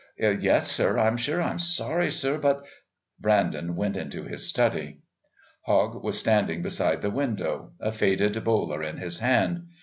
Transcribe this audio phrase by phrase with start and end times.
[0.17, 0.97] "Yes, sir.
[0.97, 2.65] I'm sure I'm sorry, sir, but"
[3.21, 5.01] Brandon went into his study.
[5.67, 9.67] Hogg was standing beside the window, a faded bowler in his hand.